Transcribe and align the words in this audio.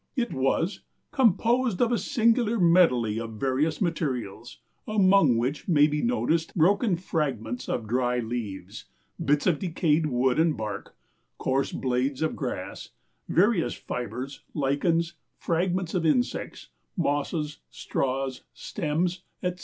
It 0.15 0.33
was 0.33 0.81
"composed 1.11 1.79
of 1.79 1.91
a 1.91 1.99
singular 1.99 2.59
medley 2.59 3.19
of 3.19 3.33
various 3.39 3.79
materials, 3.79 4.59
among 4.87 5.37
which 5.37 5.67
may 5.67 5.85
be 5.85 6.01
noticed 6.01 6.55
broken 6.55 6.95
fragments 6.95 7.69
of 7.69 7.85
dry 7.87 8.17
leaves, 8.17 8.85
bits 9.23 9.45
of 9.45 9.59
decayed 9.59 10.07
wood 10.07 10.39
and 10.39 10.57
bark, 10.57 10.95
coarse 11.37 11.71
blades 11.71 12.23
of 12.23 12.35
grass, 12.35 12.89
various 13.29 13.75
fibers, 13.75 14.41
lichens, 14.55 15.13
fragments 15.37 15.93
of 15.93 16.03
insects, 16.03 16.69
mosses, 16.97 17.59
straws, 17.69 18.41
stems, 18.55 19.21
etc. 19.43 19.59